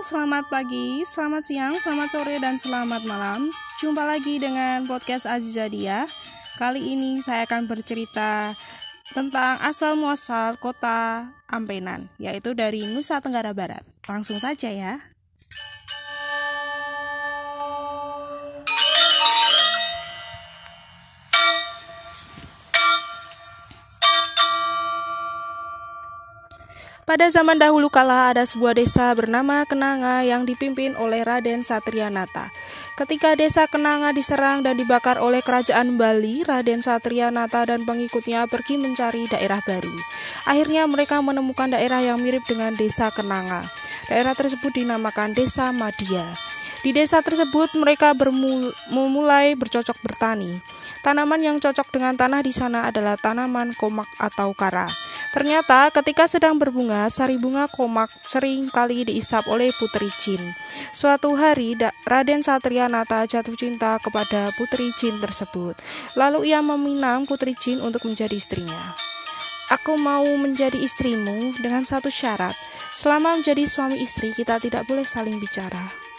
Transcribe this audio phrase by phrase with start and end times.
[0.00, 3.52] Selamat pagi, selamat siang, selamat sore, dan selamat malam.
[3.84, 6.08] Jumpa lagi dengan podcast Azizadia.
[6.56, 8.56] Kali ini saya akan bercerita
[9.12, 13.84] tentang asal muasal kota Ampenan, yaitu dari Nusa Tenggara Barat.
[14.08, 15.04] Langsung saja ya.
[27.10, 32.54] Pada zaman dahulu kala ada sebuah desa bernama Kenanga yang dipimpin oleh Raden Satrianata.
[32.94, 39.26] Ketika desa Kenanga diserang dan dibakar oleh kerajaan Bali, Raden Satrianata dan pengikutnya pergi mencari
[39.26, 39.90] daerah baru.
[40.46, 43.66] Akhirnya mereka menemukan daerah yang mirip dengan desa Kenanga.
[44.06, 46.30] Daerah tersebut dinamakan Desa Madia.
[46.86, 48.14] Di desa tersebut mereka
[48.86, 50.62] memulai bercocok bertani.
[51.02, 54.86] Tanaman yang cocok dengan tanah di sana adalah tanaman komak atau kara.
[55.30, 60.42] Ternyata ketika sedang berbunga, sari bunga komak sering kali diisap oleh Putri Jin.
[60.90, 65.78] Suatu hari, Raden Satrianata jatuh cinta kepada Putri Jin tersebut.
[66.18, 68.98] Lalu ia meminang Putri Jin untuk menjadi istrinya.
[69.70, 72.58] Aku mau menjadi istrimu dengan satu syarat.
[72.90, 76.09] Selama menjadi suami istri, kita tidak boleh saling bicara.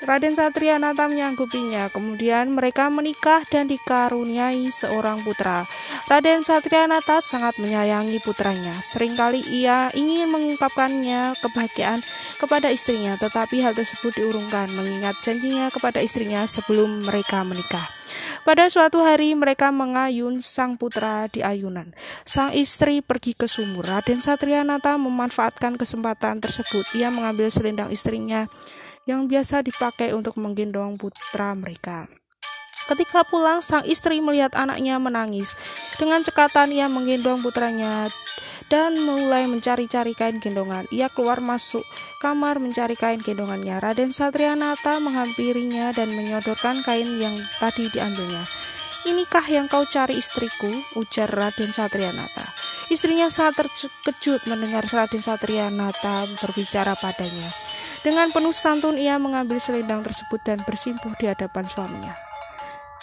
[0.00, 1.92] Raden Satrianata menyanggupinya.
[1.92, 5.68] Kemudian mereka menikah dan dikaruniai seorang putra.
[6.08, 8.72] Raden Satrianata sangat menyayangi putranya.
[8.80, 12.00] Seringkali ia ingin mengungkapkannya kebahagiaan
[12.40, 17.99] kepada istrinya, tetapi hal tersebut diurungkan mengingat janjinya kepada istrinya sebelum mereka menikah.
[18.50, 21.94] Pada suatu hari mereka mengayun sang putra di ayunan.
[22.26, 23.86] Sang istri pergi ke sumur.
[23.86, 26.82] Raden Satrianata memanfaatkan kesempatan tersebut.
[26.98, 28.50] Ia mengambil selendang istrinya
[29.06, 32.10] yang biasa dipakai untuk menggendong putra mereka.
[32.90, 35.54] Ketika pulang, sang istri melihat anaknya menangis.
[35.94, 38.10] Dengan cekatan ia menggendong putranya
[38.70, 40.86] dan mulai mencari-cari kain gendongan.
[40.94, 41.82] Ia keluar masuk
[42.22, 43.82] kamar mencari kain gendongannya.
[43.82, 48.46] Raden Satrianata menghampirinya dan menyodorkan kain yang tadi diambilnya.
[49.04, 50.70] Inikah yang kau cari istriku?
[50.94, 52.46] ujar Raden Satrianata.
[52.90, 57.50] Istrinya sangat terkejut mendengar Raden Satrianata berbicara padanya.
[58.00, 62.29] Dengan penuh santun ia mengambil selendang tersebut dan bersimpuh di hadapan suaminya.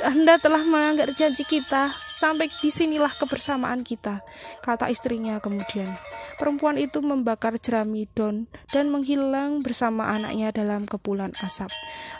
[0.00, 4.24] Anda telah melanggar janji kita, sampai di sinilah kebersamaan kita,
[4.64, 5.96] kata istrinya kemudian.
[6.40, 11.68] Perempuan itu membakar jerami don dan menghilang bersama anaknya dalam kepulan asap.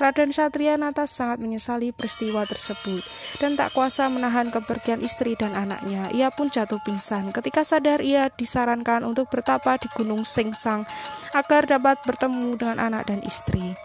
[0.00, 3.04] Raden Satria Nata sangat menyesali peristiwa tersebut
[3.44, 6.08] dan tak kuasa menahan kepergian istri dan anaknya.
[6.16, 7.28] Ia pun jatuh pingsan.
[7.28, 10.88] Ketika sadar ia disarankan untuk bertapa di Gunung Sengsang
[11.36, 13.76] agar dapat bertemu dengan anak dan istri.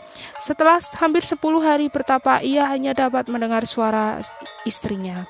[0.41, 4.19] Setelah hampir 10 hari bertapa, ia hanya dapat mendengar suara
[4.65, 5.25] istrinya.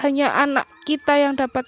[0.00, 1.66] Hanya anak kita yang dapat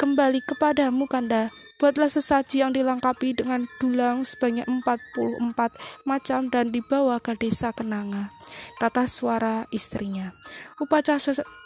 [0.00, 1.52] kembali kepadamu, Kanda.
[1.74, 8.30] Buatlah sesaji yang dilengkapi dengan dulang sebanyak 44 macam dan dibawa ke desa Kenanga,
[8.78, 10.30] kata suara istrinya.
[10.78, 11.18] Upacara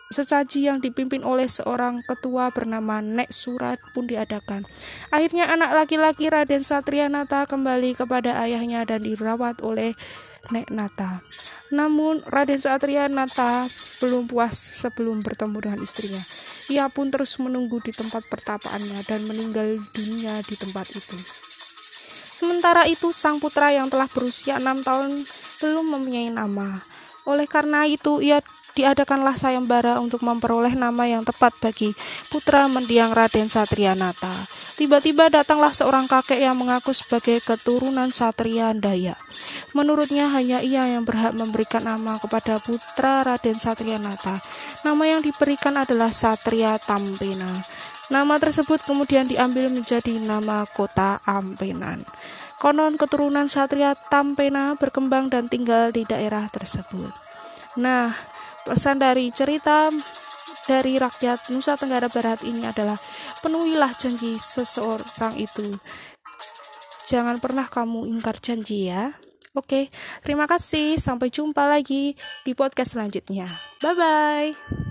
[0.08, 4.64] sesaji yang dipimpin oleh seorang ketua bernama Nek Surat pun diadakan.
[5.12, 9.92] Akhirnya anak laki-laki Raden Satrianata kembali kepada ayahnya dan dirawat oleh
[10.50, 11.20] Nek Nata.
[11.68, 13.68] Namun Raden Satrianata
[14.00, 16.22] belum puas sebelum bertemu dengan istrinya.
[16.72, 21.16] Ia pun terus menunggu di tempat pertapaannya dan meninggal dunia di tempat itu.
[22.32, 25.26] Sementara itu, sang putra yang telah berusia enam tahun
[25.58, 26.86] belum mempunyai nama.
[27.26, 28.38] Oleh karena itu, ia
[28.78, 31.90] diadakanlah sayembara untuk memperoleh nama yang tepat bagi
[32.30, 34.30] putra mendiang Raden Satrianata.
[34.78, 39.18] Tiba-tiba datanglah seorang kakek yang mengaku sebagai keturunan Satria Daya.
[39.76, 44.40] Menurutnya hanya ia yang berhak memberikan nama kepada putra Raden Satrianata.
[44.80, 47.60] Nama yang diberikan adalah Satria Tampena.
[48.08, 52.00] Nama tersebut kemudian diambil menjadi nama kota Ampenan.
[52.56, 57.12] Konon keturunan Satria Tampena berkembang dan tinggal di daerah tersebut.
[57.76, 58.10] Nah,
[58.64, 59.92] pesan dari cerita
[60.64, 62.96] dari rakyat Nusa Tenggara Barat ini adalah
[63.44, 65.76] penuhilah janji seseorang itu.
[67.04, 69.12] Jangan pernah kamu ingkar janji ya.
[69.56, 69.88] Oke,
[70.20, 71.00] terima kasih.
[71.00, 73.48] Sampai jumpa lagi di podcast selanjutnya.
[73.80, 74.87] Bye bye.